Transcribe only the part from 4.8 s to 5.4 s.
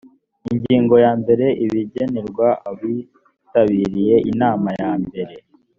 ya mbere